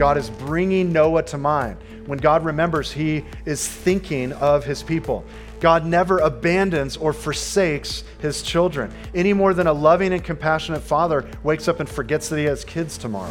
[0.00, 1.76] God is bringing Noah to mind.
[2.06, 5.26] When God remembers, he is thinking of his people.
[5.60, 11.30] God never abandons or forsakes his children, any more than a loving and compassionate father
[11.42, 13.30] wakes up and forgets that he has kids tomorrow.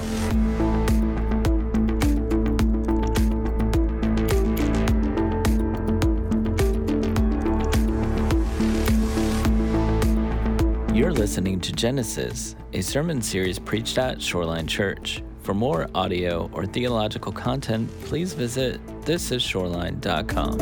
[10.93, 15.23] You're listening to Genesis, a sermon series preached at Shoreline Church.
[15.49, 20.59] For more audio or theological content, please visit thisisshoreline.com.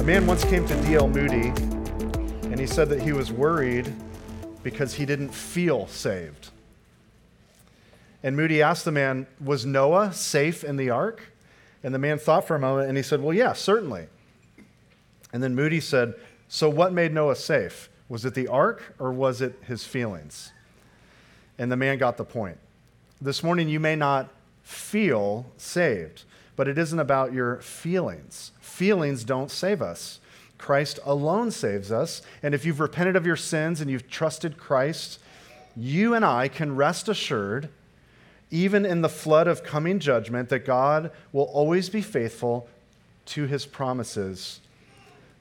[0.00, 1.06] A man once came to D.L.
[1.06, 1.52] Moody
[2.50, 3.94] and he said that he was worried
[4.64, 6.50] because he didn't feel saved.
[8.24, 11.22] And Moody asked the man, Was Noah safe in the ark?
[11.82, 14.06] And the man thought for a moment and he said, Well, yeah, certainly.
[15.32, 16.14] And then Moody said,
[16.48, 17.88] So what made Noah safe?
[18.08, 20.52] Was it the ark or was it his feelings?
[21.58, 22.58] And the man got the point.
[23.20, 24.28] This morning, you may not
[24.62, 26.24] feel saved,
[26.56, 28.52] but it isn't about your feelings.
[28.60, 30.20] Feelings don't save us.
[30.56, 32.22] Christ alone saves us.
[32.42, 35.18] And if you've repented of your sins and you've trusted Christ,
[35.76, 37.68] you and I can rest assured
[38.50, 42.68] even in the flood of coming judgment, that God will always be faithful
[43.26, 44.60] to his promises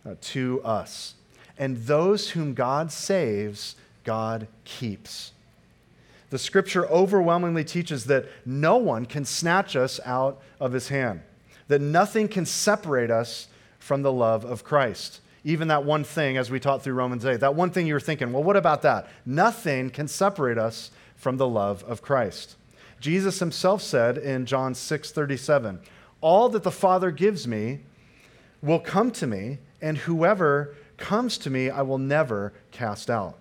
[0.05, 1.15] uh, to us.
[1.57, 5.31] And those whom God saves, God keeps.
[6.29, 11.21] The scripture overwhelmingly teaches that no one can snatch us out of his hand,
[11.69, 13.47] that nothing can separate us
[13.79, 15.21] from the love of Christ.
[15.45, 18.01] Even that one thing, as we taught through Romans 8, that one thing you were
[18.01, 19.07] thinking, well, what about that?
[19.25, 22.57] Nothing can separate us from the love of Christ.
[22.99, 25.79] Jesus himself said in John 6 37,
[26.21, 27.81] All that the Father gives me
[28.61, 33.37] will come to me, and whoever comes to me I will never cast out.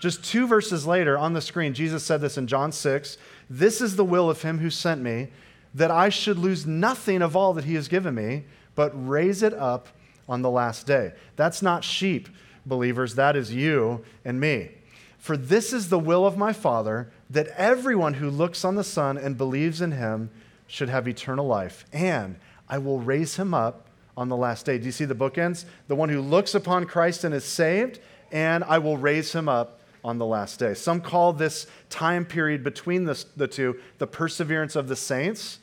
[0.00, 3.18] Just two verses later on the screen, Jesus said this in John 6
[3.50, 5.28] This is the will of him who sent me,
[5.74, 9.54] that I should lose nothing of all that he has given me, but raise it
[9.54, 9.88] up
[10.28, 11.14] on the last day.
[11.36, 12.28] That's not sheep,
[12.64, 14.70] believers, that is you and me.
[15.18, 19.18] For this is the will of my Father, that everyone who looks on the Son
[19.18, 20.30] and believes in him
[20.66, 22.36] should have eternal life, and
[22.68, 24.78] I will raise him up on the last day.
[24.78, 25.64] Do you see the bookends?
[25.88, 29.80] The one who looks upon Christ and is saved, and I will raise him up
[30.04, 30.74] on the last day.
[30.74, 35.58] Some call this time period between the, the two the perseverance of the saints,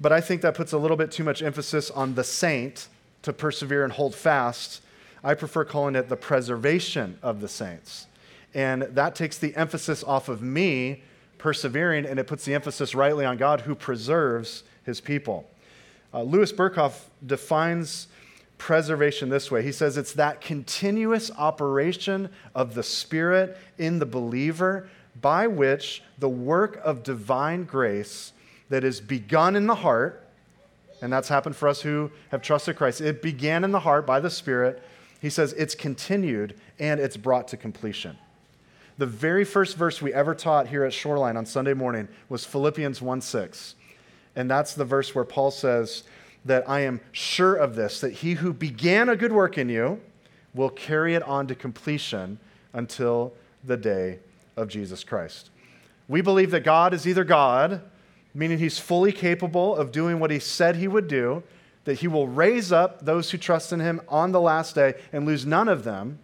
[0.00, 2.88] but I think that puts a little bit too much emphasis on the saint
[3.22, 4.82] to persevere and hold fast.
[5.22, 8.06] I prefer calling it the preservation of the saints.
[8.54, 11.02] And that takes the emphasis off of me
[11.38, 15.48] persevering and it puts the emphasis rightly on God who preserves his people.
[16.12, 16.92] Uh, Louis Berkhof
[17.24, 18.08] defines
[18.58, 24.90] preservation this way he says it's that continuous operation of the Spirit in the believer
[25.18, 28.32] by which the work of divine grace
[28.68, 30.26] that is begun in the heart,
[31.02, 34.20] and that's happened for us who have trusted Christ, it began in the heart by
[34.20, 34.82] the Spirit.
[35.20, 38.16] He says it's continued and it's brought to completion.
[39.00, 43.00] The very first verse we ever taught here at Shoreline on Sunday morning was Philippians
[43.00, 43.74] 1 6.
[44.36, 46.02] And that's the verse where Paul says
[46.44, 50.02] that I am sure of this, that he who began a good work in you
[50.52, 52.38] will carry it on to completion
[52.74, 53.32] until
[53.64, 54.18] the day
[54.54, 55.48] of Jesus Christ.
[56.06, 57.80] We believe that God is either God,
[58.34, 61.42] meaning he's fully capable of doing what he said he would do,
[61.84, 65.24] that he will raise up those who trust in him on the last day and
[65.24, 66.18] lose none of them,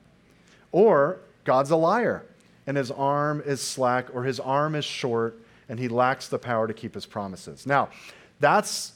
[0.73, 2.27] or God's a liar
[2.66, 5.38] and his arm is slack or his arm is short
[5.69, 7.66] and he lacks the power to keep his promises.
[7.66, 7.88] Now,
[8.41, 8.93] that's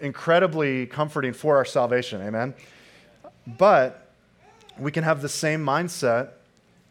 [0.00, 2.54] incredibly comforting for our salvation, amen?
[3.46, 4.08] But
[4.78, 6.30] we can have the same mindset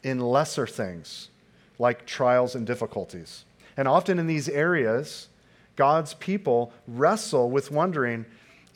[0.04, 1.30] in lesser things
[1.80, 3.46] like trials and difficulties.
[3.76, 5.28] And often in these areas,
[5.76, 8.26] God's people wrestle with wondering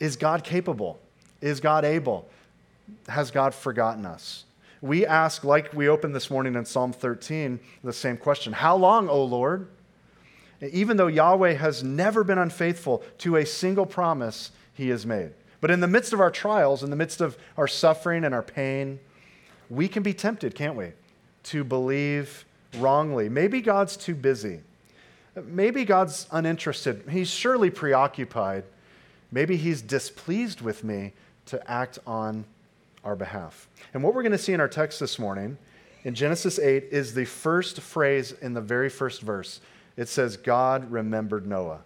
[0.00, 0.98] is God capable?
[1.40, 2.28] Is God able?
[3.08, 4.44] Has God forgotten us?
[4.80, 9.08] We ask, like we opened this morning in Psalm 13, the same question How long,
[9.08, 9.68] O Lord?
[10.60, 15.30] Even though Yahweh has never been unfaithful to a single promise he has made.
[15.60, 18.42] But in the midst of our trials, in the midst of our suffering and our
[18.42, 18.98] pain,
[19.70, 20.92] we can be tempted, can't we,
[21.44, 22.44] to believe
[22.76, 23.28] wrongly.
[23.28, 24.60] Maybe God's too busy.
[25.44, 27.04] Maybe God's uninterested.
[27.10, 28.64] He's surely preoccupied.
[29.30, 31.12] Maybe he's displeased with me
[31.46, 32.44] to act on
[33.08, 33.68] our behalf.
[33.94, 35.56] And what we're going to see in our text this morning
[36.04, 39.60] in Genesis 8 is the first phrase in the very first verse.
[39.96, 41.80] It says, God remembered Noah.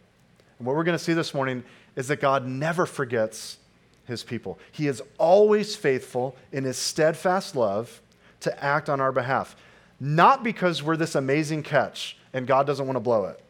[0.59, 1.63] And what we're going to see this morning
[1.95, 3.59] is that God never forgets
[4.05, 4.59] his people.
[4.73, 8.03] He is always faithful in his steadfast love
[8.41, 9.55] to act on our behalf.
[10.01, 13.41] Not because we're this amazing catch and God doesn't want to blow it.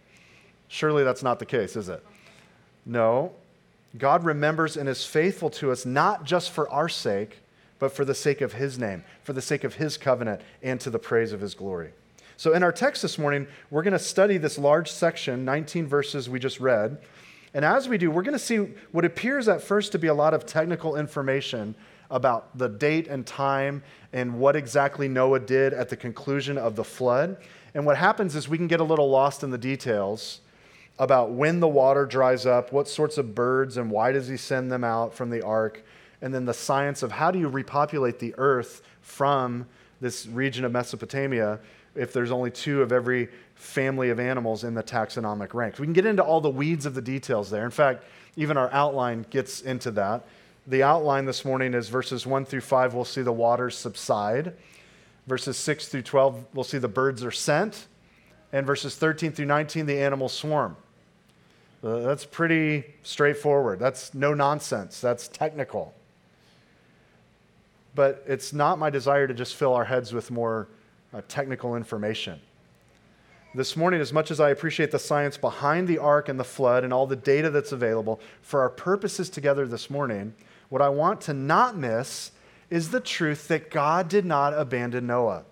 [0.68, 2.04] Surely that's not the case, is it?
[2.84, 3.32] No.
[3.96, 7.38] God remembers and is faithful to us not just for our sake,
[7.82, 10.88] but for the sake of his name, for the sake of his covenant, and to
[10.88, 11.90] the praise of his glory.
[12.36, 16.30] So, in our text this morning, we're going to study this large section, 19 verses
[16.30, 16.98] we just read.
[17.54, 18.58] And as we do, we're going to see
[18.92, 21.74] what appears at first to be a lot of technical information
[22.08, 23.82] about the date and time
[24.12, 27.36] and what exactly Noah did at the conclusion of the flood.
[27.74, 30.40] And what happens is we can get a little lost in the details
[31.00, 34.70] about when the water dries up, what sorts of birds and why does he send
[34.70, 35.82] them out from the ark,
[36.22, 39.66] and then the science of how do you repopulate the earth from
[40.00, 41.58] this region of Mesopotamia
[41.94, 45.78] if there's only two of every family of animals in the taxonomic ranks.
[45.78, 47.64] We can get into all the weeds of the details there.
[47.64, 48.04] In fact,
[48.36, 50.24] even our outline gets into that.
[50.66, 54.54] The outline this morning is verses 1 through 5, we'll see the waters subside.
[55.26, 57.88] Verses 6 through 12, we'll see the birds are sent.
[58.52, 60.76] And verses 13 through 19, the animals swarm.
[61.82, 63.80] Uh, that's pretty straightforward.
[63.80, 65.00] That's no nonsense.
[65.00, 65.94] That's technical.
[67.94, 70.68] But it's not my desire to just fill our heads with more
[71.12, 72.40] uh, technical information.
[73.54, 76.84] This morning, as much as I appreciate the science behind the ark and the flood
[76.84, 80.32] and all the data that's available, for our purposes together this morning,
[80.70, 82.30] what I want to not miss
[82.70, 85.44] is the truth that God did not abandon Noah,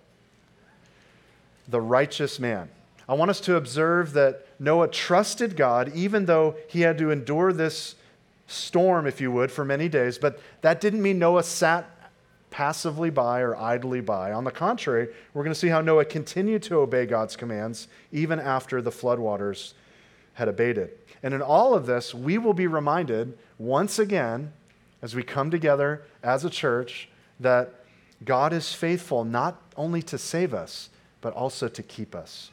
[1.68, 2.70] the righteous man.
[3.06, 7.52] I want us to observe that Noah trusted God even though he had to endure
[7.52, 7.96] this
[8.46, 10.16] storm, if you would, for many days.
[10.16, 11.86] But that didn't mean Noah sat
[12.50, 14.32] passively by or idly by.
[14.32, 18.38] On the contrary, we're going to see how Noah continued to obey God's commands even
[18.38, 19.74] after the floodwaters
[20.34, 20.90] had abated.
[21.22, 24.52] And in all of this, we will be reminded once again
[25.02, 27.08] as we come together as a church
[27.38, 27.74] that
[28.24, 32.50] God is faithful not only to save us, but also to keep us.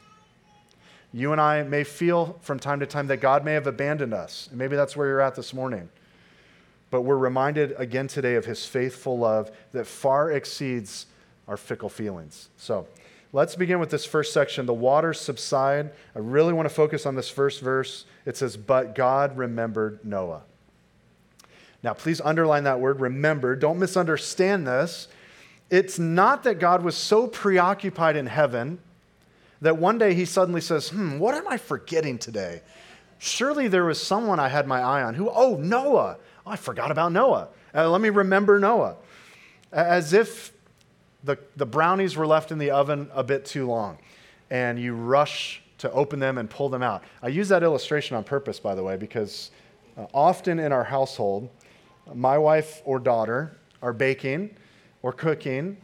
[1.12, 4.48] You and I may feel from time to time that God may have abandoned us.
[4.50, 5.88] And maybe that's where you're at this morning.
[6.90, 11.06] But we're reminded again today of his faithful love that far exceeds
[11.46, 12.48] our fickle feelings.
[12.56, 12.86] So
[13.32, 14.66] let's begin with this first section.
[14.66, 15.90] The waters subside.
[16.14, 18.04] I really want to focus on this first verse.
[18.24, 20.42] It says, But God remembered Noah.
[21.82, 23.54] Now, please underline that word, remember.
[23.54, 25.08] Don't misunderstand this.
[25.70, 28.80] It's not that God was so preoccupied in heaven
[29.60, 32.62] that one day he suddenly says, Hmm, what am I forgetting today?
[33.18, 36.16] Surely there was someone I had my eye on who, oh, Noah.
[36.48, 37.48] Oh, I forgot about Noah.
[37.74, 38.96] Uh, let me remember Noah.
[39.70, 40.50] As if
[41.22, 43.98] the, the brownies were left in the oven a bit too long
[44.48, 47.04] and you rush to open them and pull them out.
[47.22, 49.50] I use that illustration on purpose, by the way, because
[49.98, 51.50] uh, often in our household,
[52.14, 54.56] my wife or daughter are baking
[55.02, 55.76] or cooking,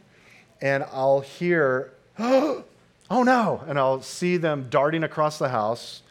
[0.61, 2.63] and I'll hear, oh
[3.11, 6.01] oh no, and I'll see them darting across the house.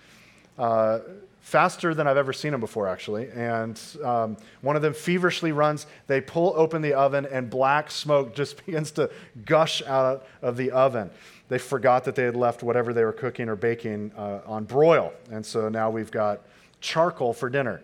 [0.56, 1.00] Uh,
[1.44, 3.28] faster than I've ever seen them before, actually.
[3.30, 5.86] And um, one of them feverishly runs.
[6.06, 9.10] They pull open the oven, and black smoke just begins to
[9.44, 11.10] gush out of the oven.
[11.50, 15.12] They forgot that they had left whatever they were cooking or baking uh, on broil.
[15.30, 16.40] And so now we've got
[16.80, 17.82] charcoal for dinner.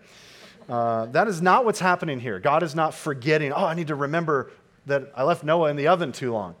[0.67, 2.39] Uh, that is not what's happening here.
[2.39, 4.49] God is not forgetting, oh, I need to remember
[4.87, 6.55] that I left Noah in the oven too long.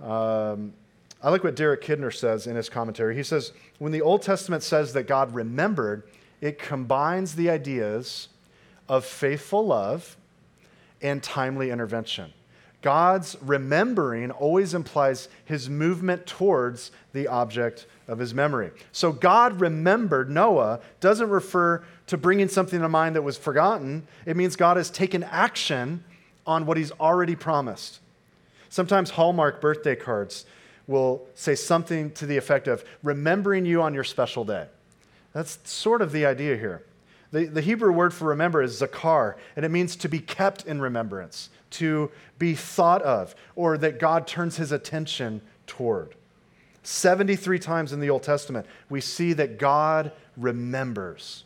[0.00, 0.72] Um,
[1.22, 3.14] I like what Derek Kidner says in his commentary.
[3.14, 6.02] He says, when the Old Testament says that God remembered,
[6.40, 8.28] it combines the ideas
[8.88, 10.16] of faithful love
[11.00, 12.32] and timely intervention.
[12.82, 18.72] God's remembering always implies his movement towards the object of his memory.
[18.90, 24.08] So, God remembered Noah doesn't refer to bringing something to mind that was forgotten.
[24.26, 26.02] It means God has taken action
[26.44, 28.00] on what he's already promised.
[28.68, 30.44] Sometimes Hallmark birthday cards
[30.86, 34.66] will say something to the effect of remembering you on your special day.
[35.32, 36.84] That's sort of the idea here.
[37.30, 40.80] The, the Hebrew word for remember is zakar, and it means to be kept in
[40.80, 46.14] remembrance, to be thought of, or that God turns his attention toward.
[46.82, 51.44] 73 times in the Old Testament, we see that God remembers,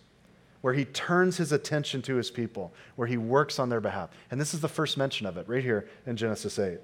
[0.61, 4.11] where he turns his attention to his people, where he works on their behalf.
[4.31, 6.79] And this is the first mention of it right here in Genesis 8.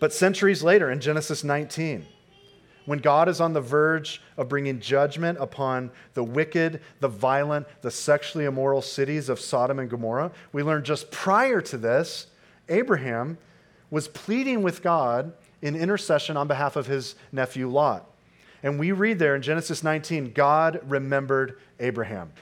[0.00, 2.06] But centuries later, in Genesis 19,
[2.86, 7.90] when God is on the verge of bringing judgment upon the wicked, the violent, the
[7.90, 12.26] sexually immoral cities of Sodom and Gomorrah, we learn just prior to this,
[12.68, 13.38] Abraham
[13.90, 18.06] was pleading with God in intercession on behalf of his nephew Lot.
[18.62, 22.32] And we read there in Genesis 19, God remembered Abraham.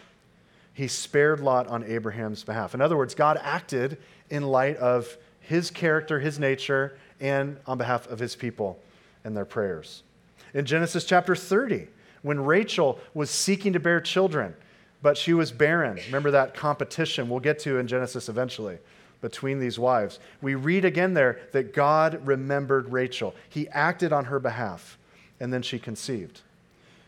[0.78, 2.72] he spared Lot on Abraham's behalf.
[2.72, 3.98] In other words, God acted
[4.30, 8.78] in light of his character, his nature, and on behalf of his people
[9.24, 10.02] and their prayers.
[10.54, 11.88] In Genesis chapter 30,
[12.22, 14.54] when Rachel was seeking to bear children,
[15.02, 15.98] but she was barren.
[16.06, 18.78] Remember that competition we'll get to in Genesis eventually
[19.20, 20.18] between these wives.
[20.40, 23.34] We read again there that God remembered Rachel.
[23.48, 24.98] He acted on her behalf,
[25.40, 26.40] and then she conceived.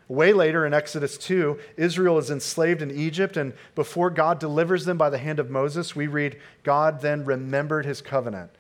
[0.09, 4.99] Way later in Exodus 2, Israel is enslaved in Egypt, and before God delivers them
[4.99, 8.51] by the hand of Moses, we read, God then remembered his covenant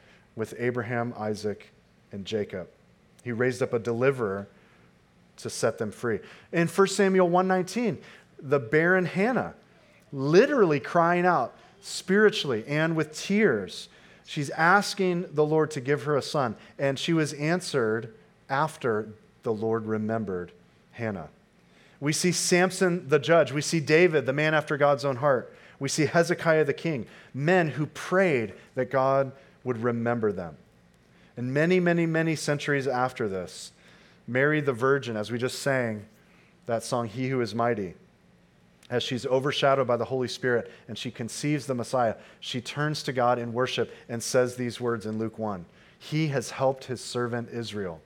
[0.41, 1.69] with Abraham, Isaac,
[2.13, 2.67] and Jacob.
[3.23, 4.49] He raised up a deliverer
[5.37, 6.19] to set them free.
[6.51, 7.99] In 1 Samuel 119,
[8.41, 9.53] the barren Hannah,
[10.15, 13.91] literally crying out spiritually and with tears,
[14.25, 18.15] she's asking the Lord to give her a son, and she was answered
[18.49, 19.11] after
[19.43, 20.53] the Lord remembered
[20.93, 21.29] Hannah.
[22.01, 23.53] We see Samson the judge.
[23.53, 25.55] We see David, the man after God's own heart.
[25.79, 27.05] We see Hezekiah the king,
[27.35, 29.33] men who prayed that God
[29.65, 30.57] would remember them.
[31.37, 33.73] And many, many, many centuries after this,
[34.27, 36.07] Mary the Virgin, as we just sang
[36.67, 37.95] that song, He Who Is Mighty,
[38.91, 43.13] as she's overshadowed by the Holy Spirit and she conceives the Messiah, she turns to
[43.13, 45.65] God in worship and says these words in Luke 1
[45.99, 48.01] He has helped his servant Israel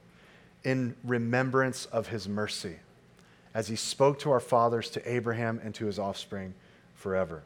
[0.62, 2.76] in remembrance of his mercy
[3.54, 6.54] as he spoke to our fathers, to Abraham, and to his offspring
[6.94, 7.42] forever.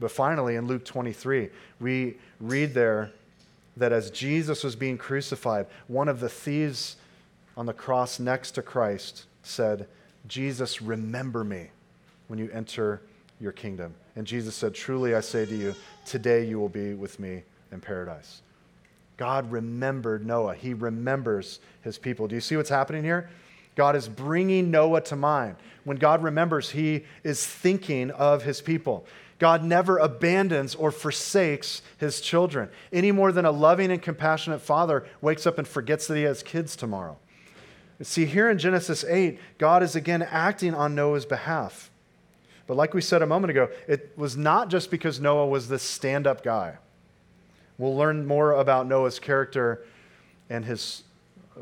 [0.00, 3.12] But finally, in Luke 23, we read there
[3.76, 6.96] that as Jesus was being crucified, one of the thieves
[7.56, 9.86] on the cross next to Christ said,
[10.26, 11.68] Jesus, remember me
[12.28, 13.02] when you enter
[13.40, 13.94] your kingdom.
[14.16, 15.74] And Jesus said, Truly I say to you,
[16.06, 18.42] today you will be with me in paradise.
[19.16, 20.54] God remembered Noah.
[20.54, 22.26] He remembers his people.
[22.28, 23.30] Do you see what's happening here?
[23.74, 25.56] God is bringing Noah to mind.
[25.84, 29.06] When God remembers, he is thinking of his people.
[29.42, 35.04] God never abandons or forsakes his children, any more than a loving and compassionate father
[35.20, 37.18] wakes up and forgets that he has kids tomorrow.
[38.00, 41.90] See, here in Genesis 8, God is again acting on Noah's behalf.
[42.68, 45.82] But like we said a moment ago, it was not just because Noah was this
[45.82, 46.76] stand up guy.
[47.78, 49.84] We'll learn more about Noah's character
[50.50, 51.02] and his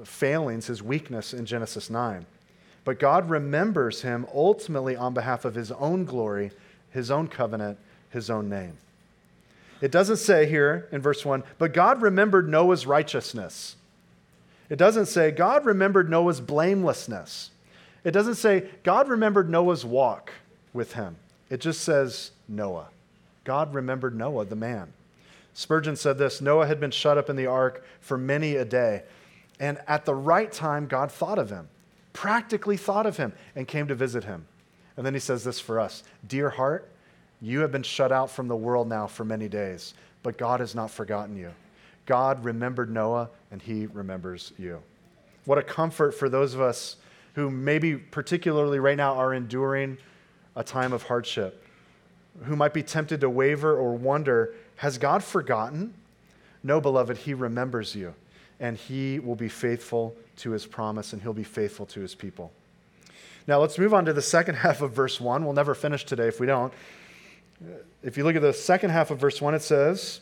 [0.05, 2.27] failings, his weakness in Genesis 9.
[2.85, 6.51] But God remembers him ultimately on behalf of his own glory,
[6.91, 7.79] his own covenant,
[8.11, 8.77] his own name.
[9.81, 13.77] It doesn't say here in verse 1, but God remembered Noah's righteousness.
[14.69, 17.51] It doesn't say God remembered Noah's blamelessness.
[18.05, 20.33] It doesn't say God remembered Noah's walk
[20.73, 21.17] with him.
[21.49, 22.89] It just says Noah.
[23.45, 24.93] God remembered Noah, the man.
[25.55, 29.03] Spurgeon said this Noah had been shut up in the ark for many a day.
[29.59, 31.69] And at the right time, God thought of him,
[32.13, 34.47] practically thought of him, and came to visit him.
[34.97, 36.89] And then he says this for us Dear heart,
[37.41, 40.75] you have been shut out from the world now for many days, but God has
[40.75, 41.51] not forgotten you.
[42.07, 44.83] God remembered Noah, and he remembers you.
[45.45, 46.97] What a comfort for those of us
[47.35, 49.97] who maybe particularly right now are enduring
[50.57, 51.65] a time of hardship,
[52.43, 55.95] who might be tempted to waver or wonder, has God forgotten?
[56.63, 58.15] No, beloved, he remembers you
[58.61, 62.53] and he will be faithful to his promise and he'll be faithful to his people.
[63.51, 65.45] Now, let's move on to the second half of verse 1.
[65.45, 66.73] We'll never finish today if we don't.
[68.01, 70.21] If you look at the second half of verse 1, it says,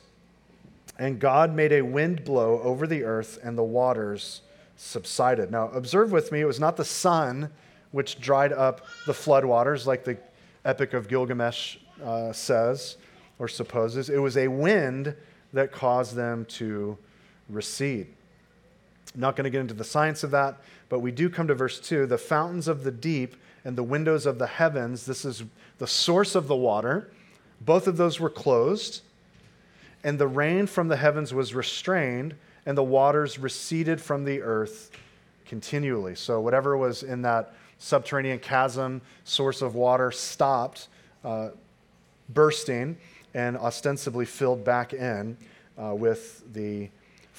[0.98, 4.40] And God made a wind blow over the earth, and the waters
[4.78, 5.50] subsided.
[5.50, 7.50] Now, observe with me, it was not the sun
[7.90, 10.16] which dried up the floodwaters, like the
[10.64, 12.96] Epic of Gilgamesh uh, says
[13.38, 14.08] or supposes.
[14.08, 15.14] It was a wind
[15.52, 16.96] that caused them to
[17.50, 18.06] recede.
[19.14, 21.54] I'm not going to get into the science of that, but we do come to
[21.54, 25.06] verse 2 the fountains of the deep and the windows of the heavens.
[25.06, 25.44] This is
[25.78, 27.10] the source of the water.
[27.60, 29.02] Both of those were closed,
[30.04, 32.34] and the rain from the heavens was restrained,
[32.64, 34.90] and the waters receded from the earth
[35.46, 36.14] continually.
[36.14, 40.88] So, whatever was in that subterranean chasm, source of water, stopped
[41.24, 41.50] uh,
[42.28, 42.96] bursting
[43.34, 45.36] and ostensibly filled back in
[45.76, 46.88] uh, with the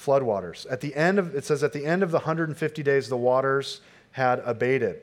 [0.05, 0.65] floodwaters.
[0.71, 3.81] At the end of, it says, at the end of the 150 days, the waters
[4.11, 5.01] had abated.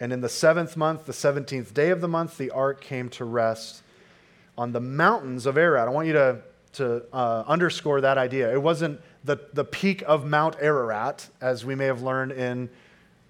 [0.00, 3.24] And in the seventh month, the 17th day of the month, the ark came to
[3.24, 3.82] rest
[4.58, 5.86] on the mountains of Ararat.
[5.86, 6.38] I want you to,
[6.74, 8.52] to uh, underscore that idea.
[8.52, 12.68] It wasn't the, the peak of Mount Ararat, as we may have learned in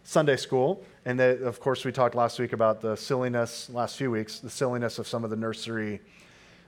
[0.05, 0.85] Sunday school.
[1.05, 4.51] And that, of course, we talked last week about the silliness, last few weeks, the
[4.51, 6.01] silliness of some of the nursery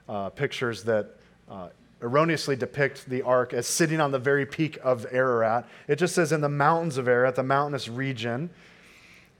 [0.08, 1.16] uh, pictures that
[1.48, 1.68] uh,
[2.02, 5.66] erroneously depict the ark as sitting on the very peak of Ararat.
[5.88, 8.50] It just says in the mountains of Ararat, the mountainous region.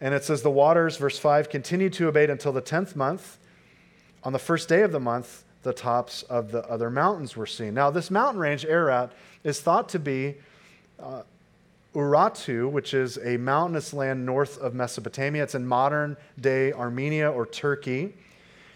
[0.01, 3.39] And it says the waters, verse 5, continued to abate until the 10th month.
[4.23, 7.75] On the first day of the month, the tops of the other mountains were seen.
[7.75, 9.13] Now, this mountain range, Ararat,
[9.45, 10.37] is thought to be
[10.99, 11.23] uh,
[11.95, 15.45] which is a mountainous land north of Mesopotamia.
[15.45, 18.15] It's in modern day Armenia or Turkey.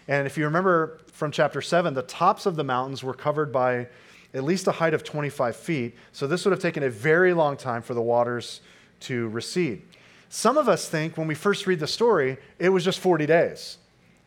[0.09, 3.87] And if you remember from chapter 7, the tops of the mountains were covered by
[4.33, 5.95] at least a height of 25 feet.
[6.13, 8.61] So this would have taken a very long time for the waters
[9.01, 9.83] to recede.
[10.27, 13.77] Some of us think when we first read the story, it was just 40 days.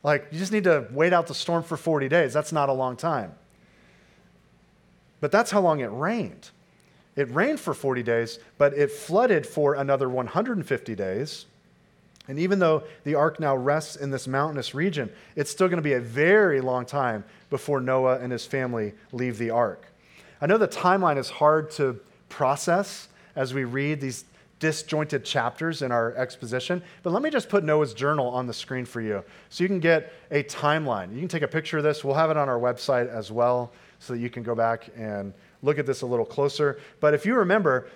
[0.05, 2.33] Like, you just need to wait out the storm for 40 days.
[2.33, 3.35] That's not a long time.
[5.21, 6.51] But that's how long it rained.
[7.17, 11.47] It rained for 40 days, but it flooded for another 150 days.
[12.33, 15.83] And even though the ark now rests in this mountainous region, it's still going to
[15.83, 19.85] be a very long time before Noah and his family leave the ark.
[20.41, 24.25] I know the timeline is hard to process as we read these
[24.61, 28.87] disjointed chapters in our exposition, but let me just put Noah's journal on the screen
[28.87, 31.13] for you so you can get a timeline.
[31.13, 32.03] You can take a picture of this.
[32.03, 35.35] We'll have it on our website as well so that you can go back and
[35.61, 36.81] look at this a little closer.
[36.99, 37.89] But if you remember,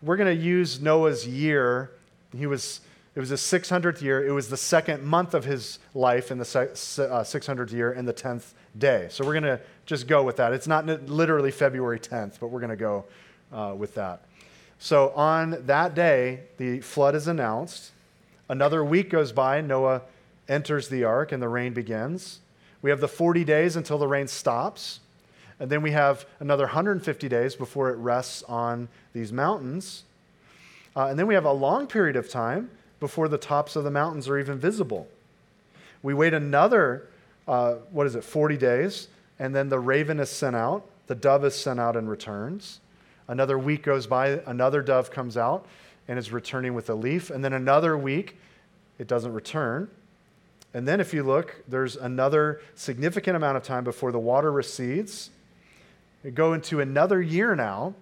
[0.00, 1.90] we're going to use Noah's year.
[2.34, 2.80] He was
[3.16, 4.24] it was his 600th year.
[4.24, 8.12] It was the second month of his life in the 600th uh, year and the
[8.12, 9.08] 10th day.
[9.10, 10.52] So we're going to just go with that.
[10.52, 13.06] It's not literally February 10th, but we're going to go
[13.50, 14.26] uh, with that.
[14.78, 17.92] So on that day, the flood is announced.
[18.50, 20.02] Another week goes by, Noah
[20.46, 22.40] enters the ark, and the rain begins.
[22.82, 25.00] We have the 40 days until the rain stops.
[25.58, 30.04] And then we have another 150 days before it rests on these mountains.
[30.94, 32.70] Uh, and then we have a long period of time
[33.00, 35.08] before the tops of the mountains are even visible.
[36.02, 37.08] We wait another,
[37.48, 40.86] uh, what is it, 40 days, and then the raven is sent out.
[41.06, 42.80] The dove is sent out and returns.
[43.28, 45.66] Another week goes by, another dove comes out
[46.08, 47.30] and is returning with a leaf.
[47.30, 48.36] And then another week,
[48.98, 49.88] it doesn't return.
[50.72, 55.30] And then if you look, there's another significant amount of time before the water recedes.
[56.22, 57.94] We go into another year now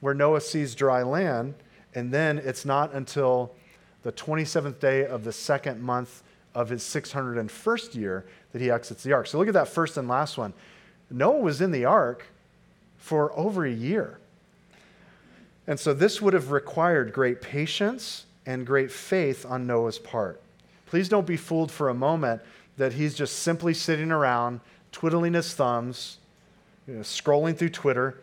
[0.00, 1.54] where Noah sees dry land.
[1.94, 3.52] And then it's not until
[4.02, 6.22] the 27th day of the second month
[6.54, 9.26] of his 601st year that he exits the ark.
[9.26, 10.52] So look at that first and last one.
[11.10, 12.26] Noah was in the ark
[12.98, 14.18] for over a year.
[15.66, 20.40] And so this would have required great patience and great faith on Noah's part.
[20.86, 22.42] Please don't be fooled for a moment
[22.76, 24.60] that he's just simply sitting around,
[24.90, 26.18] twiddling his thumbs,
[26.86, 28.20] you know, scrolling through Twitter,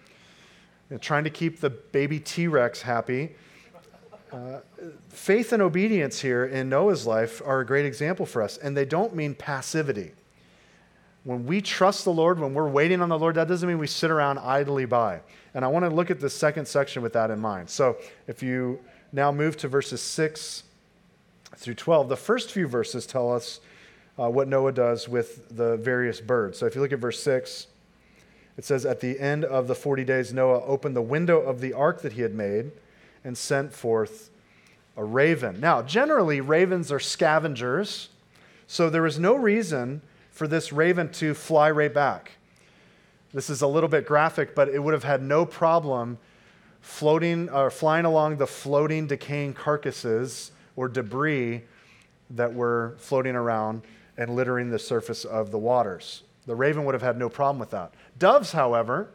[0.90, 3.32] you know, trying to keep the baby T Rex happy.
[5.10, 8.86] Faith and obedience here in Noah's life are a great example for us, and they
[8.86, 10.12] don't mean passivity.
[11.24, 13.88] When we trust the Lord, when we're waiting on the Lord, that doesn't mean we
[13.88, 15.22] sit around idly by.
[15.54, 17.70] And I want to look at the second section with that in mind.
[17.70, 18.80] So if you
[19.12, 20.64] now move to verses 6
[21.56, 23.60] through 12, the first few verses tell us
[24.18, 26.58] uh, what Noah does with the various birds.
[26.58, 27.68] So if you look at verse 6,
[28.58, 31.74] it says, At the end of the 40 days, Noah opened the window of the
[31.74, 32.72] ark that he had made
[33.24, 34.30] and sent forth
[34.96, 35.60] a raven.
[35.60, 38.10] Now, generally, ravens are scavengers,
[38.68, 40.02] so there was no reason
[40.32, 42.34] for this raven to fly right back.
[43.34, 46.18] This is a little bit graphic, but it would have had no problem
[46.82, 51.64] floating or flying along the floating, decaying carcasses or debris
[52.32, 53.82] that were floating around
[54.18, 56.24] and littering the surface of the waters.
[56.46, 57.94] The raven would have had no problem with that.
[58.18, 59.10] Doves, however,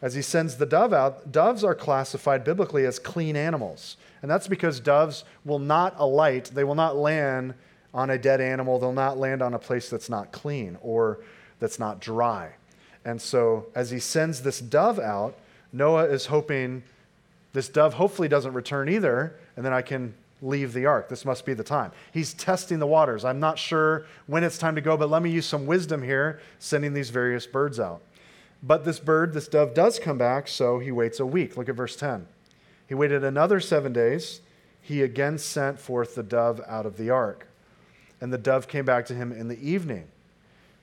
[0.00, 3.96] as he sends the dove out, doves are classified biblically as clean animals.
[4.22, 7.54] And that's because doves will not alight, they will not land
[7.92, 11.20] on a dead animal, they'll not land on a place that's not clean or
[11.58, 12.52] that's not dry.
[13.04, 15.36] And so, as he sends this dove out,
[15.72, 16.82] Noah is hoping
[17.52, 21.08] this dove hopefully doesn't return either, and then I can leave the ark.
[21.08, 21.90] This must be the time.
[22.12, 23.24] He's testing the waters.
[23.24, 26.40] I'm not sure when it's time to go, but let me use some wisdom here,
[26.58, 28.00] sending these various birds out.
[28.62, 31.56] But this bird, this dove, does come back, so he waits a week.
[31.56, 32.26] Look at verse 10.
[32.88, 34.40] He waited another seven days.
[34.80, 37.46] He again sent forth the dove out of the ark.
[38.20, 40.08] And the dove came back to him in the evening.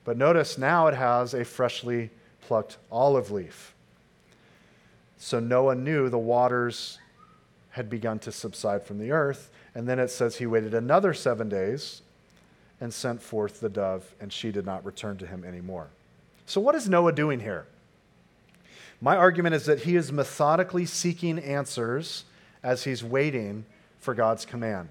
[0.04, 2.10] But notice now it has a freshly
[2.40, 3.74] plucked olive leaf.
[5.18, 6.98] So Noah knew the waters
[7.70, 9.50] had begun to subside from the earth.
[9.74, 12.00] And then it says he waited another seven days
[12.80, 15.88] and sent forth the dove, and she did not return to him anymore.
[16.46, 17.66] So, what is Noah doing here?
[19.00, 22.24] My argument is that he is methodically seeking answers
[22.62, 23.66] as he's waiting
[23.98, 24.88] for God's command.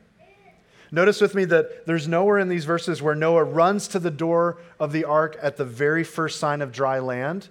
[0.91, 4.57] Notice with me that there's nowhere in these verses where Noah runs to the door
[4.79, 7.47] of the ark at the very first sign of dry land.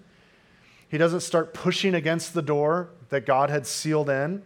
[0.89, 4.43] He doesn't start pushing against the door that God had sealed in.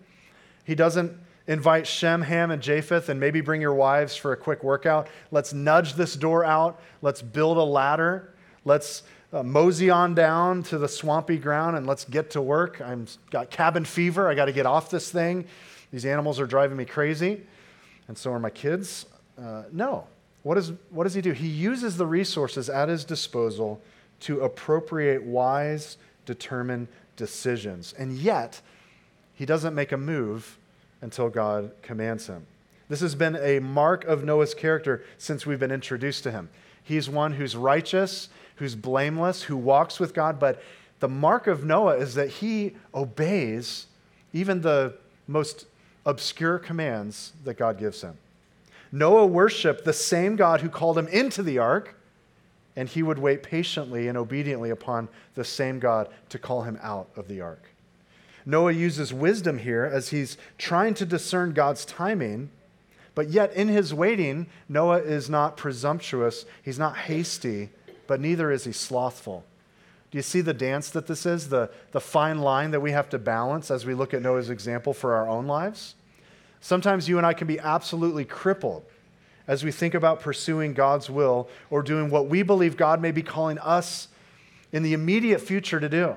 [0.64, 1.12] He doesn't
[1.46, 5.08] invite Shem, Ham, and Japheth, and maybe bring your wives for a quick workout.
[5.30, 6.80] Let's nudge this door out.
[7.02, 8.34] Let's build a ladder.
[8.64, 12.80] Let's uh, mosey on down to the swampy ground and let's get to work.
[12.80, 14.28] I've got cabin fever.
[14.28, 15.46] I got to get off this thing.
[15.92, 17.42] These animals are driving me crazy,
[18.08, 19.06] and so are my kids.
[19.40, 20.06] Uh, no.
[20.42, 21.32] What, is, what does he do?
[21.32, 23.80] He uses the resources at his disposal
[24.20, 27.94] to appropriate wise, determined decisions.
[27.98, 28.60] And yet,
[29.34, 30.58] he doesn't make a move
[31.00, 32.46] until God commands him.
[32.88, 36.48] This has been a mark of Noah's character since we've been introduced to him.
[36.82, 40.62] He's one who's righteous, who's blameless, who walks with God, but
[41.00, 43.86] the mark of Noah is that he obeys
[44.32, 44.94] even the
[45.26, 45.66] most
[46.04, 48.16] obscure commands that God gives him.
[48.90, 51.94] Noah worshiped the same God who called him into the ark,
[52.74, 57.08] and he would wait patiently and obediently upon the same God to call him out
[57.16, 57.62] of the ark.
[58.46, 62.50] Noah uses wisdom here as he's trying to discern God's timing,
[63.14, 67.68] but yet in his waiting, Noah is not presumptuous, he's not hasty,
[68.08, 69.44] but neither is he slothful.
[70.10, 71.50] Do you see the dance that this is?
[71.50, 74.92] The, the fine line that we have to balance as we look at Noah's example
[74.92, 75.94] for our own lives?
[76.60, 78.84] Sometimes you and I can be absolutely crippled
[79.46, 83.22] as we think about pursuing God's will or doing what we believe God may be
[83.22, 84.08] calling us
[84.72, 86.16] in the immediate future to do.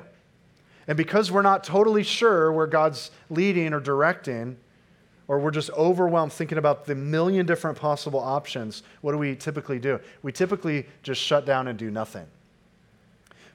[0.87, 4.57] And because we're not totally sure where God's leading or directing,
[5.31, 9.79] or we're just overwhelmed thinking about the million different possible options, what do we typically
[9.79, 9.97] do?
[10.21, 12.25] We typically just shut down and do nothing.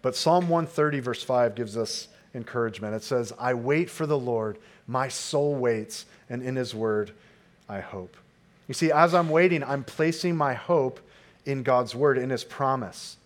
[0.00, 2.94] But Psalm 130, verse 5, gives us encouragement.
[2.94, 7.10] It says, I wait for the Lord, my soul waits, and in his word
[7.68, 8.16] I hope.
[8.68, 10.98] You see, as I'm waiting, I'm placing my hope
[11.44, 13.18] in God's word, in his promise.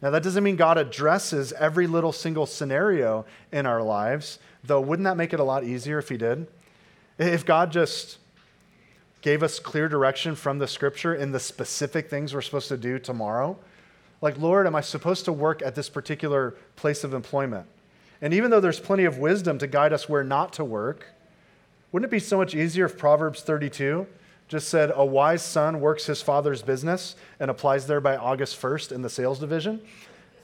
[0.00, 5.04] Now, that doesn't mean God addresses every little single scenario in our lives, though, wouldn't
[5.04, 6.46] that make it a lot easier if He did?
[7.18, 8.18] If God just
[9.20, 12.98] gave us clear direction from the scripture in the specific things we're supposed to do
[12.98, 13.56] tomorrow,
[14.20, 17.66] like, Lord, am I supposed to work at this particular place of employment?
[18.20, 21.06] And even though there's plenty of wisdom to guide us where not to work,
[21.90, 24.06] wouldn't it be so much easier if Proverbs 32
[24.48, 28.92] just said a wise son works his father's business and applies there by August 1st
[28.92, 29.80] in the sales division.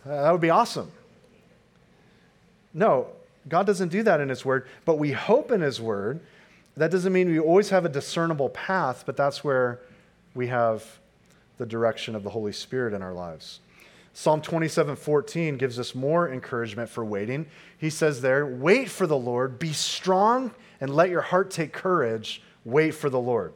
[0.04, 0.90] Uh, that would be awesome.
[2.72, 3.09] No,
[3.48, 6.20] God doesn't do that in his word, but we hope in his word.
[6.79, 9.81] That doesn't mean we always have a discernible path, but that's where
[10.35, 10.85] we have
[11.57, 13.59] the direction of the Holy Spirit in our lives.
[14.14, 17.47] Psalm 27 14 gives us more encouragement for waiting.
[17.79, 22.43] He says there, Wait for the Lord, be strong, and let your heart take courage.
[22.64, 23.55] Wait for the Lord.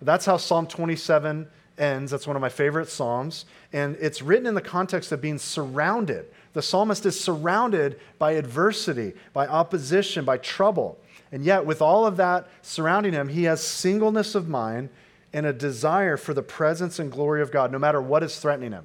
[0.00, 1.46] That's how Psalm 27
[1.78, 2.10] ends.
[2.10, 3.44] That's one of my favorite Psalms.
[3.72, 6.26] And it's written in the context of being surrounded.
[6.54, 10.98] The psalmist is surrounded by adversity, by opposition, by trouble.
[11.32, 14.90] And yet, with all of that surrounding him, he has singleness of mind
[15.32, 18.72] and a desire for the presence and glory of God, no matter what is threatening
[18.72, 18.84] him.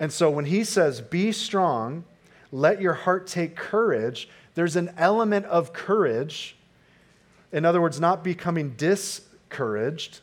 [0.00, 2.04] And so, when he says, Be strong,
[2.50, 6.56] let your heart take courage, there's an element of courage.
[7.52, 10.20] In other words, not becoming discouraged.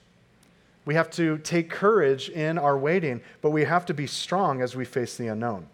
[0.86, 4.76] We have to take courage in our waiting, but we have to be strong as
[4.76, 5.68] we face the unknown.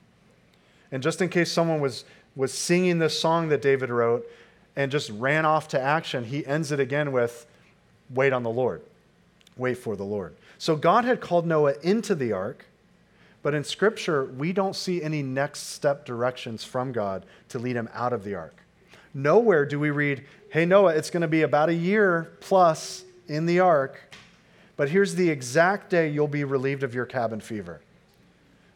[0.92, 2.04] And just in case someone was,
[2.36, 4.26] was singing this song that David wrote
[4.76, 7.46] and just ran off to action, he ends it again with,
[8.10, 8.82] Wait on the Lord.
[9.58, 10.36] Wait for the Lord.
[10.58, 12.66] So God had called Noah into the ark,
[13.42, 17.90] but in Scripture, we don't see any next step directions from God to lead him
[17.94, 18.56] out of the ark.
[19.14, 23.46] Nowhere do we read, Hey, Noah, it's going to be about a year plus in
[23.46, 24.16] the ark,
[24.78, 27.82] but here's the exact day you'll be relieved of your cabin fever.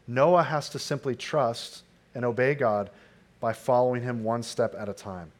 [0.06, 1.82] Noah has to simply trust
[2.14, 2.90] and obey God
[3.38, 5.30] by following him one step at a time.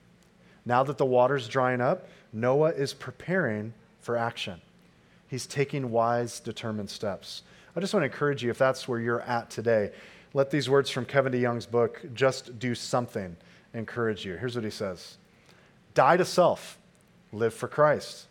[0.64, 4.60] Now that the water's drying up, Noah is preparing for action.
[5.28, 7.42] He's taking wise, determined steps.
[7.74, 9.92] I just want to encourage you, if that's where you're at today,
[10.34, 13.36] let these words from Kevin DeYoung's book, Just Do Something,
[13.74, 14.36] encourage you.
[14.36, 15.16] Here's what he says
[15.94, 16.78] Die to self,
[17.32, 18.26] live for Christ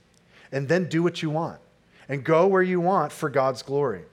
[0.51, 1.59] and then do what you want
[2.07, 4.03] and go where you want for God's glory.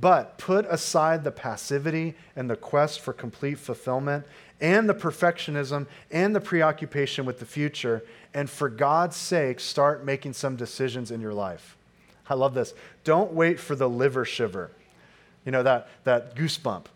[0.00, 4.24] But put aside the passivity and the quest for complete fulfillment
[4.60, 8.02] and the perfectionism and the preoccupation with the future,
[8.34, 11.76] and for God's sake, start making some decisions in your life.
[12.28, 12.74] I love this.
[13.02, 14.70] Don't wait for the liver shiver,
[15.44, 16.86] you know, that, that goosebump.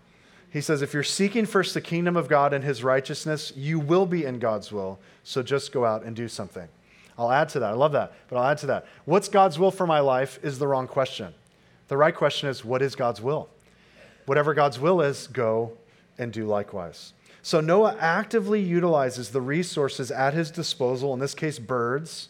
[0.51, 4.07] He says, if you're seeking first the kingdom of God and his righteousness, you will
[4.07, 5.01] be in God's will.
[5.25, 6.69] So just go out and do something.
[7.19, 7.73] I'll add to that.
[7.73, 8.87] I love that, but I'll add to that.
[9.05, 11.35] What's God's will for my life is the wrong question.
[11.88, 13.49] The right question is, what is God's will?
[14.27, 15.73] Whatever God's will is, go
[16.18, 17.12] and do likewise.
[17.42, 22.29] So Noah actively utilizes the resources at his disposal, in this case, birds,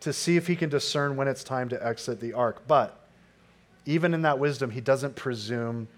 [0.00, 2.62] to see if he can discern when it's time to exit the ark.
[2.66, 2.98] But
[3.84, 5.88] even in that wisdom, he doesn't presume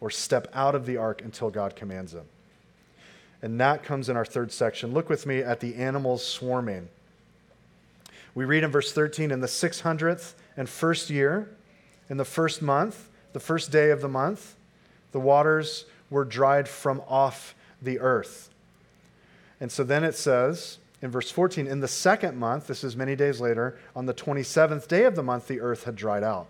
[0.00, 2.26] or step out of the ark until God commands him.
[3.42, 4.92] And that comes in our third section.
[4.92, 6.88] Look with me at the animals swarming.
[8.34, 11.48] We read in verse 13 in the 600th and first year,
[12.08, 14.56] in the first month, the first day of the month,
[15.12, 18.50] the waters were dried from off the earth.
[19.60, 23.14] And so then it says in verse 14, in the second month, this is many
[23.14, 26.46] days later, on the 27th day of the month, the earth had dried out.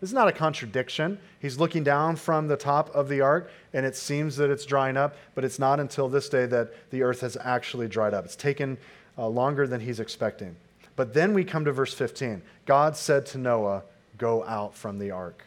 [0.00, 1.18] This is not a contradiction.
[1.38, 4.96] He's looking down from the top of the ark, and it seems that it's drying
[4.96, 8.24] up, but it's not until this day that the earth has actually dried up.
[8.24, 8.76] It's taken
[9.16, 10.56] uh, longer than he's expecting.
[10.96, 12.42] But then we come to verse 15.
[12.66, 13.84] God said to Noah,
[14.22, 15.42] Go out from the ark,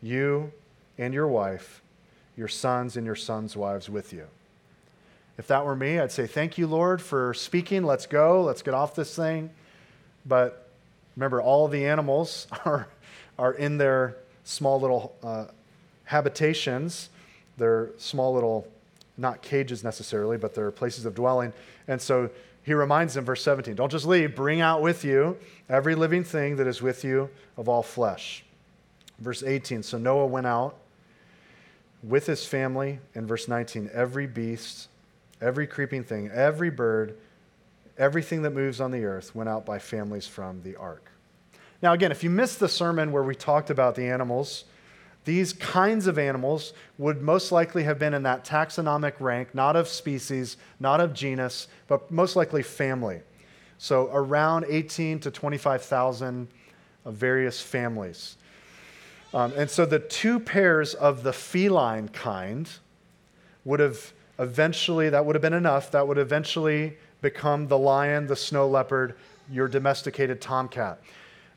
[0.00, 0.52] you
[0.96, 1.82] and your wife,
[2.36, 4.28] your sons and your sons' wives with you.
[5.38, 7.82] If that were me, I'd say, Thank you, Lord, for speaking.
[7.82, 8.44] Let's go.
[8.44, 9.50] Let's get off this thing.
[10.24, 10.68] But
[11.16, 12.86] remember, all the animals are
[13.40, 15.46] are in their small little uh,
[16.04, 17.10] habitations,
[17.56, 18.68] their small little,
[19.16, 21.52] not cages necessarily, but their places of dwelling.
[21.88, 22.30] And so
[22.62, 25.36] he reminds them, verse 17, don't just leave, bring out with you
[25.68, 28.44] every living thing that is with you of all flesh.
[29.18, 30.76] Verse 18, so Noah went out
[32.02, 33.00] with his family.
[33.14, 34.88] And verse 19, every beast,
[35.40, 37.16] every creeping thing, every bird,
[37.98, 41.10] everything that moves on the earth went out by families from the ark.
[41.82, 44.64] Now, again, if you missed the sermon where we talked about the animals,
[45.24, 49.88] these kinds of animals would most likely have been in that taxonomic rank, not of
[49.88, 53.20] species, not of genus, but most likely family.
[53.78, 56.48] So around 18 to 25,000
[57.04, 58.36] of various families.
[59.34, 62.68] Um, and so the two pairs of the feline kind
[63.64, 68.36] would have eventually, that would have been enough, that would eventually become the lion, the
[68.36, 69.16] snow leopard,
[69.50, 71.00] your domesticated tomcat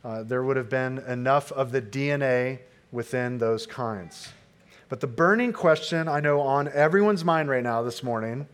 [0.05, 2.59] uh, there would have been enough of the DNA
[2.91, 4.29] within those kinds.
[4.89, 8.47] But the burning question I know on everyone's mind right now this morning,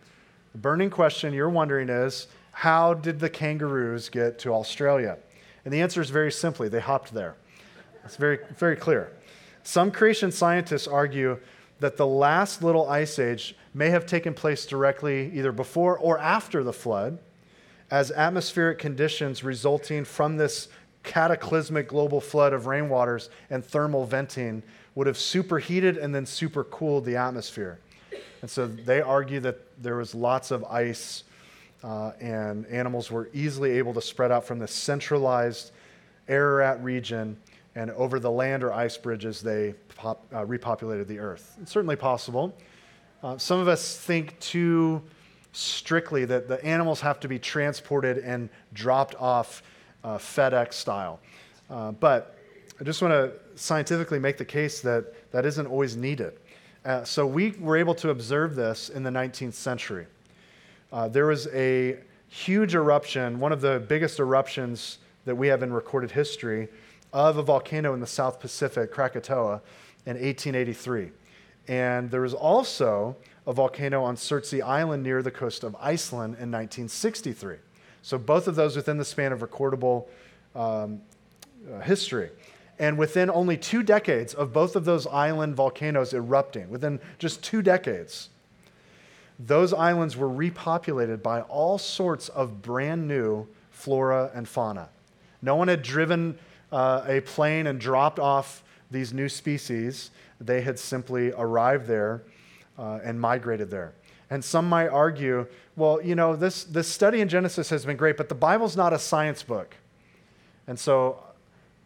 [0.53, 5.17] the burning question you're wondering is how did the kangaroos get to Australia?
[5.63, 7.35] And the answer is very simply they hopped there.
[8.03, 9.11] It's very, very clear.
[9.63, 11.39] Some creation scientists argue
[11.79, 16.63] that the last little ice age may have taken place directly either before or after
[16.63, 17.19] the flood,
[17.89, 20.69] as atmospheric conditions resulting from this
[21.03, 24.63] cataclysmic global flood of rainwaters and thermal venting
[24.95, 27.79] would have superheated and then supercooled the atmosphere.
[28.41, 31.23] And so they argue that there was lots of ice
[31.83, 35.71] uh, and animals were easily able to spread out from this centralized
[36.27, 37.37] Ararat region
[37.75, 41.57] and over the land or ice bridges they pop, uh, repopulated the earth.
[41.61, 42.55] It's certainly possible.
[43.23, 45.01] Uh, some of us think too
[45.53, 49.63] strictly that the animals have to be transported and dropped off
[50.03, 51.19] uh, FedEx style.
[51.69, 52.37] Uh, but
[52.79, 56.33] I just want to scientifically make the case that that isn't always needed.
[56.83, 60.07] Uh, so we were able to observe this in the 19th century.
[60.91, 65.71] Uh, there was a huge eruption, one of the biggest eruptions that we have in
[65.71, 66.67] recorded history,
[67.13, 69.61] of a volcano in the South Pacific, Krakatoa,
[70.05, 71.11] in 1883.
[71.67, 76.51] And there was also a volcano on Surtsey Island near the coast of Iceland in
[76.51, 77.57] 1963.
[78.01, 80.07] So both of those within the span of recordable
[80.55, 81.01] um,
[81.71, 82.29] uh, history.
[82.79, 87.61] And within only two decades of both of those island volcanoes erupting, within just two
[87.61, 88.29] decades,
[89.37, 94.89] those islands were repopulated by all sorts of brand new flora and fauna.
[95.41, 96.37] No one had driven
[96.71, 100.11] uh, a plane and dropped off these new species.
[100.39, 102.23] They had simply arrived there
[102.77, 103.93] uh, and migrated there.
[104.31, 108.15] And some might argue, well, you know, this, this study in Genesis has been great,
[108.15, 109.75] but the Bible's not a science book.
[110.67, 111.21] And so,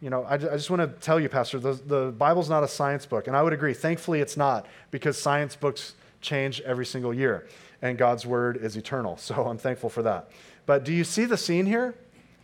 [0.00, 2.68] you know, I, I just want to tell you, Pastor, the, the Bible's not a
[2.68, 3.26] science book.
[3.26, 3.74] And I would agree.
[3.74, 7.48] Thankfully, it's not, because science books change every single year,
[7.82, 9.16] and God's word is eternal.
[9.16, 10.30] So I'm thankful for that.
[10.66, 11.96] But do you see the scene here?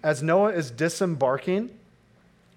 [0.03, 1.71] As Noah is disembarking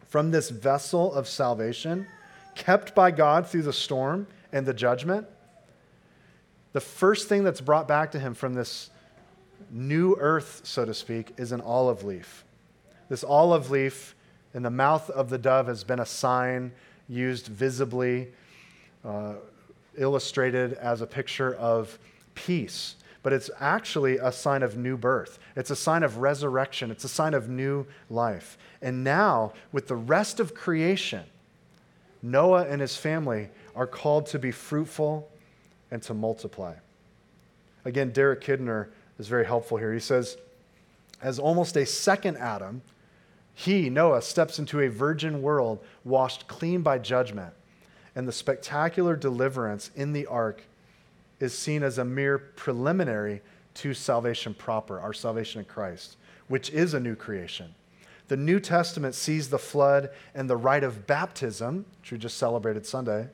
[0.07, 2.07] from this vessel of salvation,
[2.55, 5.27] kept by God through the storm and the judgment,
[6.75, 8.89] the first thing that's brought back to him from this
[9.71, 12.43] new earth, so to speak, is an olive leaf.
[13.07, 14.13] This olive leaf
[14.53, 16.73] in the mouth of the dove has been a sign
[17.07, 18.27] used visibly,
[19.05, 19.35] uh,
[19.97, 21.97] illustrated as a picture of
[22.33, 22.97] peace.
[23.23, 25.39] But it's actually a sign of new birth.
[25.55, 26.91] It's a sign of resurrection.
[26.91, 28.57] It's a sign of new life.
[28.81, 31.23] And now, with the rest of creation,
[32.21, 35.31] Noah and his family are called to be fruitful
[35.95, 36.73] and to multiply.
[37.85, 39.93] Again, Derek Kidner is very helpful here.
[39.93, 40.37] He says,
[41.21, 42.81] as almost a second Adam,
[43.53, 47.53] He, Noah, steps into a virgin world washed clean by judgment.
[48.13, 50.63] And the spectacular deliverance in the ark
[51.39, 53.41] is seen as a mere preliminary
[53.75, 56.17] to salvation proper, our salvation in Christ,
[56.49, 57.73] which is a new creation.
[58.27, 62.85] The New Testament sees the flood and the rite of baptism, which we just celebrated
[62.85, 63.29] Sunday,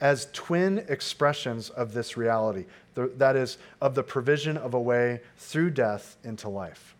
[0.00, 2.64] as twin expressions of this reality.
[2.94, 6.96] That is, of the provision of a way through death into life.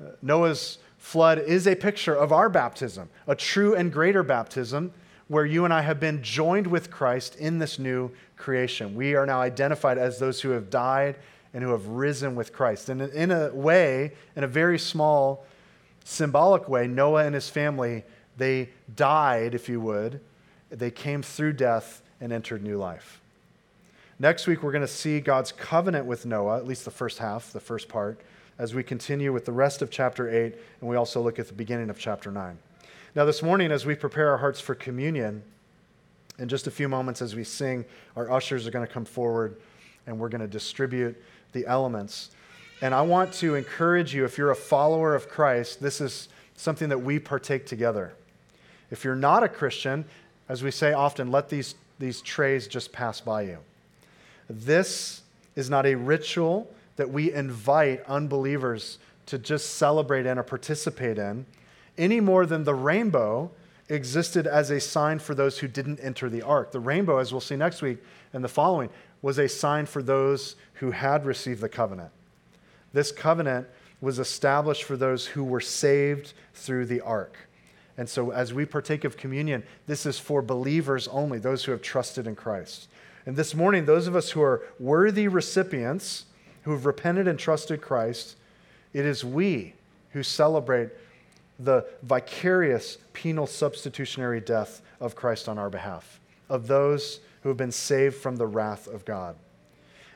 [0.00, 4.92] Uh, Noah's flood is a picture of our baptism, a true and greater baptism
[5.28, 8.94] where you and I have been joined with Christ in this new creation.
[8.94, 11.16] We are now identified as those who have died
[11.52, 12.88] and who have risen with Christ.
[12.88, 15.46] And in a way, in a very small,
[16.04, 18.04] symbolic way, Noah and his family,
[18.36, 20.20] they died, if you would.
[20.78, 23.20] They came through death and entered new life.
[24.18, 27.52] Next week, we're going to see God's covenant with Noah, at least the first half,
[27.52, 28.20] the first part,
[28.58, 31.54] as we continue with the rest of chapter 8, and we also look at the
[31.54, 32.58] beginning of chapter 9.
[33.14, 35.42] Now, this morning, as we prepare our hearts for communion,
[36.38, 37.84] in just a few moments as we sing,
[38.16, 39.56] our ushers are going to come forward
[40.06, 41.20] and we're going to distribute
[41.52, 42.30] the elements.
[42.80, 46.88] And I want to encourage you, if you're a follower of Christ, this is something
[46.88, 48.14] that we partake together.
[48.90, 50.04] If you're not a Christian,
[50.48, 53.58] as we say often, let these, these trays just pass by you.
[54.48, 55.22] This
[55.56, 61.46] is not a ritual that we invite unbelievers to just celebrate in or participate in
[61.96, 63.50] any more than the rainbow
[63.88, 66.72] existed as a sign for those who didn't enter the ark.
[66.72, 67.98] The rainbow, as we'll see next week
[68.32, 68.90] and the following,
[69.22, 72.10] was a sign for those who had received the covenant.
[72.92, 73.66] This covenant
[74.00, 77.36] was established for those who were saved through the ark.
[77.96, 81.82] And so, as we partake of communion, this is for believers only, those who have
[81.82, 82.88] trusted in Christ.
[83.26, 86.26] And this morning, those of us who are worthy recipients,
[86.62, 88.36] who have repented and trusted Christ,
[88.92, 89.74] it is we
[90.10, 90.90] who celebrate
[91.58, 97.72] the vicarious penal substitutionary death of Christ on our behalf, of those who have been
[97.72, 99.36] saved from the wrath of God.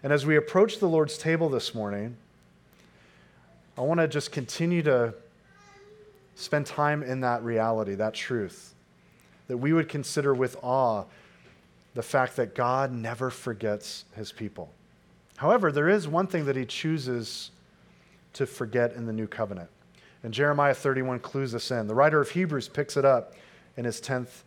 [0.02, 2.16] And as we approach the Lord's table this morning,
[3.76, 5.14] I want to just continue to
[6.38, 8.74] spend time in that reality, that truth,
[9.48, 11.04] that we would consider with awe
[11.94, 14.70] the fact that God never forgets his people.
[15.36, 17.50] However, there is one thing that he chooses
[18.34, 19.68] to forget in the new covenant.
[20.22, 21.88] And Jeremiah 31 clues us in.
[21.88, 23.34] The writer of Hebrews picks it up
[23.76, 24.42] in his 10th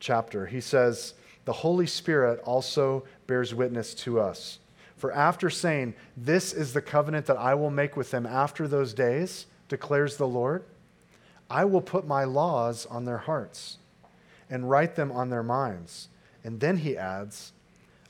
[0.00, 0.46] chapter.
[0.46, 1.14] He says,
[1.46, 4.58] The Holy Spirit also bears witness to us.
[4.96, 8.92] For after saying, This is the covenant that I will make with them after those
[8.92, 10.64] days, declares the Lord,
[11.50, 13.78] I will put my laws on their hearts
[14.50, 16.08] and write them on their minds.
[16.44, 17.52] And then he adds,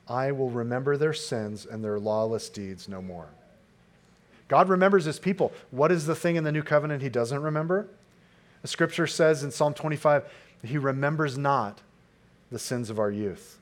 [0.08, 3.28] I will remember their sins and their lawless deeds no more.
[4.48, 5.52] God remembers his people.
[5.70, 7.88] What is the thing in the new covenant he doesn't remember?
[8.62, 10.24] The scripture says in Psalm 25,
[10.62, 11.80] he remembers not
[12.50, 13.58] the sins of our youth.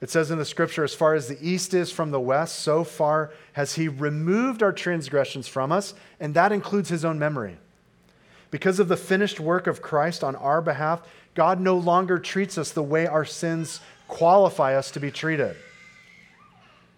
[0.00, 2.82] It says in the scripture, as far as the east is from the west, so
[2.82, 7.58] far has he removed our transgressions from us, and that includes his own memory.
[8.52, 11.02] Because of the finished work of Christ on our behalf,
[11.34, 15.56] God no longer treats us the way our sins qualify us to be treated.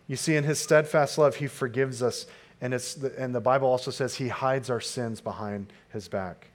[0.07, 2.27] You see, in his steadfast love, he forgives us
[2.61, 6.49] and, it's the, and the Bible also says he hides our sins behind his back.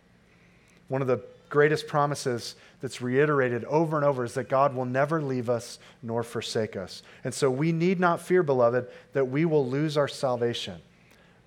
[0.88, 5.22] One of the greatest promises that's reiterated over and over is that God will never
[5.22, 7.04] leave us nor forsake us.
[7.24, 10.82] And so we need not fear, beloved, that we will lose our salvation.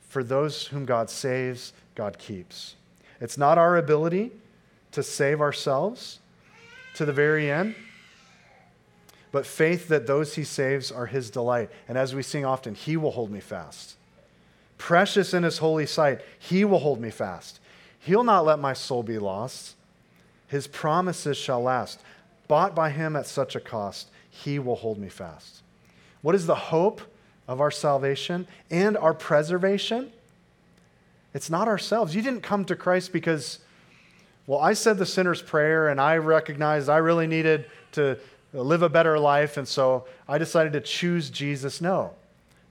[0.09, 2.77] For those whom God saves, God keeps.
[3.23, 4.33] It's not our ability
[4.91, 6.19] to save ourselves
[6.97, 7.75] to the very end,
[9.31, 11.71] but faith that those he saves are his delight.
[11.89, 13.97] And as we sing often, he will hold me fast
[14.83, 17.61] precious in his holy sight, he will hold me fast.
[18.01, 19.77] He'll not let my soul be lost.
[20.49, 22.01] His promises shall last.
[22.49, 25.63] Bought by him at such a cost, he will hold me fast.
[26.21, 27.01] What is the hope
[27.47, 30.11] of our salvation and our preservation?
[31.35, 32.15] It's not ourselves.
[32.15, 33.59] You didn't come to Christ because,
[34.47, 38.19] well, I said the sinner's prayer and I recognized I really needed to
[38.53, 41.81] live a better life, and so I decided to choose Jesus.
[41.81, 42.13] No.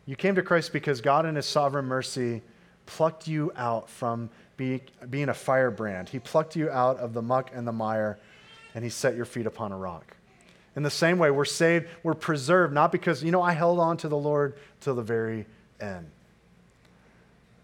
[0.05, 2.41] You came to Christ because God, in His sovereign mercy,
[2.85, 6.09] plucked you out from be, being a firebrand.
[6.09, 8.19] He plucked you out of the muck and the mire,
[8.75, 10.15] and He set your feet upon a rock.
[10.75, 13.97] In the same way, we're saved, we're preserved, not because, you know, I held on
[13.97, 15.45] to the Lord till the very
[15.79, 16.09] end.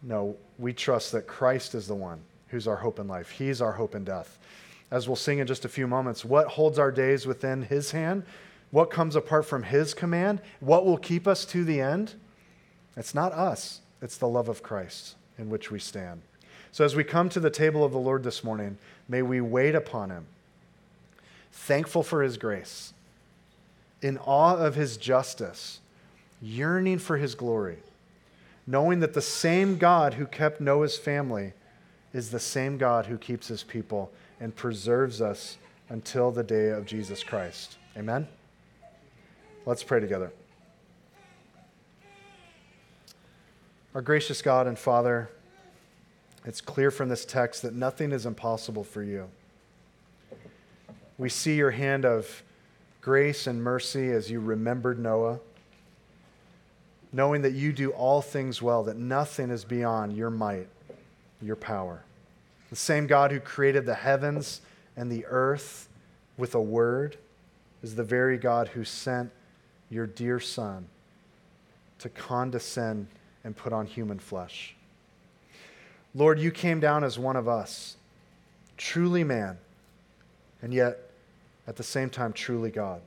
[0.08, 3.30] No, we trust that Christ is the one who's our hope in life.
[3.30, 4.40] He's our hope in death.
[4.90, 8.24] As we'll sing in just a few moments, what holds our days within His hand?
[8.72, 10.40] What comes apart from His command?
[10.62, 12.14] What will keep us to the end?
[12.96, 16.22] It's not us, it's the love of Christ in which we stand.
[16.72, 18.78] So as we come to the table of the Lord this morning,
[19.10, 20.26] may we wait upon him,
[21.52, 22.94] thankful for his grace,
[24.02, 25.80] in awe of his justice,
[26.42, 27.80] yearning for his glory,
[28.68, 31.54] knowing that the same God who kept Noah's family
[32.14, 35.58] is the same God who keeps his people and preserves us
[35.90, 37.78] until the day of Jesus Christ.
[37.98, 38.28] Amen?
[39.66, 40.32] Let's pray together.
[43.96, 45.30] Our gracious God and Father,
[46.46, 49.30] it's clear from this text that nothing is impossible for you.
[51.18, 52.44] We see your hand of
[53.02, 55.40] grace and mercy as you remembered Noah,
[57.12, 60.68] knowing that you do all things well, that nothing is beyond your might,
[61.42, 62.04] your power.
[62.70, 64.62] The same God who created the heavens
[64.96, 65.88] and the earth
[66.38, 67.18] with a word
[67.82, 69.32] is the very God who sent
[69.90, 70.88] your dear Son
[72.00, 73.08] to condescend
[73.44, 74.76] and put on human flesh.
[76.14, 77.96] Lord, you came down as one of us,
[78.76, 79.58] truly man,
[80.62, 81.12] and yet
[81.68, 83.02] at the same time, truly God,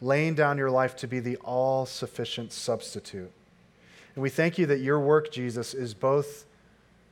[0.00, 3.30] laying down your life to be the all sufficient substitute.
[4.14, 6.44] And we thank you that your work, Jesus, is both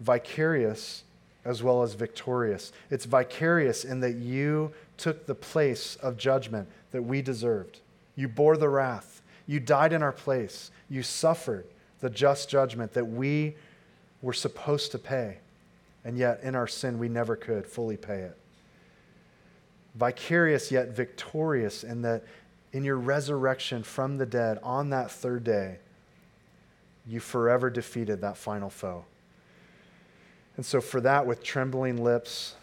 [0.00, 1.04] vicarious
[1.44, 2.72] as well as victorious.
[2.90, 7.80] It's vicarious in that you took the place of judgment that we deserved.
[8.16, 9.20] You bore the wrath.
[9.46, 10.70] You died in our place.
[10.88, 11.66] You suffered
[12.00, 13.56] the just judgment that we
[14.22, 15.38] were supposed to pay.
[16.04, 18.38] And yet, in our sin, we never could fully pay it.
[19.94, 22.24] Vicarious yet victorious in that
[22.74, 25.78] in your resurrection from the dead on that third day,
[27.06, 29.04] you forever defeated that final foe.
[30.56, 32.56] And so, for that, with trembling lips,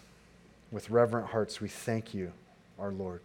[0.70, 2.34] with reverent hearts, we thank you,
[2.78, 3.22] our Lord.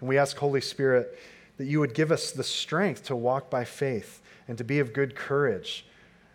[0.00, 1.16] And we ask, Holy Spirit,
[1.56, 4.92] that you would give us the strength to walk by faith and to be of
[4.92, 5.86] good courage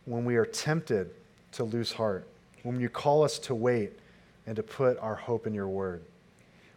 [0.06, 1.10] when we are tempted
[1.52, 2.26] to lose heart,
[2.64, 4.00] when you call us to wait
[4.48, 6.02] and to put our hope in your word.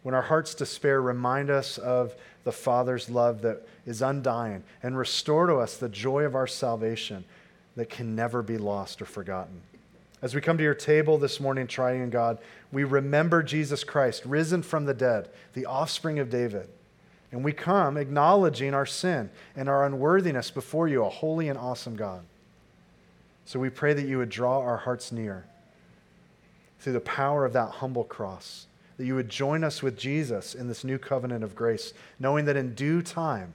[0.03, 5.47] When our hearts despair, remind us of the Father's love that is undying and restore
[5.47, 7.25] to us the joy of our salvation
[7.77, 9.63] that can never be lost or forgotten.
[10.21, 12.39] As we come to your table this morning, triune God,
[12.71, 16.69] we remember Jesus Christ, risen from the dead, the offspring of David.
[17.33, 21.97] And we come acknowledging our sin and our unworthiness before you, a holy and awesome
[21.97, 22.23] God.
[23.47, 25.45] So we pray that you would draw our hearts near
[26.79, 28.67] through the power of that humble cross,
[29.03, 32.57] that you would join us with Jesus in this new covenant of grace, knowing that
[32.57, 33.53] in due time,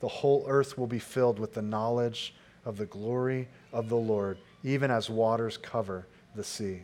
[0.00, 2.34] the whole earth will be filled with the knowledge
[2.64, 6.82] of the glory of the Lord even as waters cover the sea.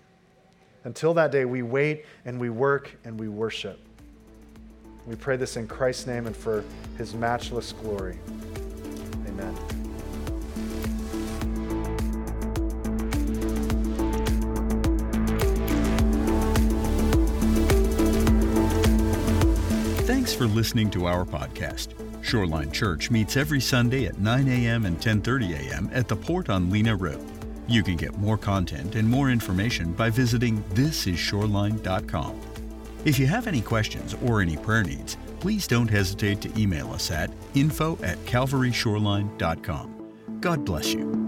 [0.84, 3.80] Until that day, we wait and we work and we worship.
[5.04, 6.62] We pray this in Christ's name and for
[6.96, 8.20] his matchless glory.
[20.44, 21.94] For listening to our podcast.
[22.22, 24.84] Shoreline Church meets every Sunday at 9 a.m.
[24.84, 25.88] and 10:30 a.m.
[25.90, 27.24] at the Port on Lena Road.
[27.66, 32.40] You can get more content and more information by visiting thisisshoreline.com.
[33.06, 37.10] If you have any questions or any prayer needs, please don't hesitate to email us
[37.10, 40.40] at info at calvaryshoreline.com.
[40.40, 41.23] God bless you.